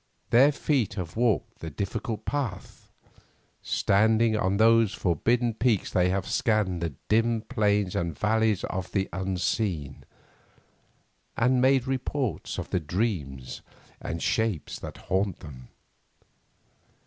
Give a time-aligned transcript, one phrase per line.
[0.31, 2.89] Their feet have walked the difficult path;
[3.61, 9.07] standing on those forbidden peaks they have scanned the dim plains and valleys of the
[9.13, 10.03] unseen,
[11.37, 13.61] and made report of the dreams
[14.01, 15.67] and shapes that haunt them.